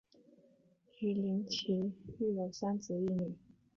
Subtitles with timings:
[0.97, 3.37] 与林堉琪育有三子一女。